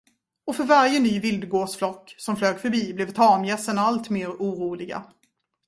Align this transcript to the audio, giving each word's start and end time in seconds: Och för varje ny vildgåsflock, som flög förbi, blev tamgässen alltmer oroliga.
Och 0.45 0.55
för 0.55 0.63
varje 0.63 0.99
ny 0.99 1.19
vildgåsflock, 1.19 2.15
som 2.17 2.35
flög 2.37 2.59
förbi, 2.59 2.93
blev 2.93 3.13
tamgässen 3.13 3.77
alltmer 3.77 4.29
oroliga. 4.29 5.03